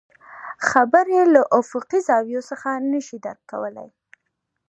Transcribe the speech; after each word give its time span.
خبرې 0.69 1.21
له 1.33 1.41
افاقي 1.59 1.99
زاويو 2.07 2.41
څخه 2.49 2.69
نه 2.91 2.99
شي 3.07 3.17
درک 3.25 3.41
کولی. 3.51 3.87